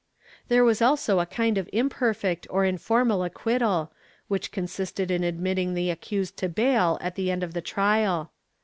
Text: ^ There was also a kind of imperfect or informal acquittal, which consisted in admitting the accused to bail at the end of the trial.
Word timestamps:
^ 0.45 0.47
There 0.47 0.63
was 0.63 0.81
also 0.81 1.19
a 1.19 1.27
kind 1.27 1.59
of 1.59 1.69
imperfect 1.71 2.47
or 2.49 2.65
informal 2.65 3.21
acquittal, 3.23 3.93
which 4.29 4.51
consisted 4.51 5.11
in 5.11 5.23
admitting 5.23 5.75
the 5.75 5.91
accused 5.91 6.37
to 6.37 6.49
bail 6.49 6.97
at 7.01 7.13
the 7.13 7.29
end 7.29 7.43
of 7.43 7.53
the 7.53 7.61
trial. 7.61 8.31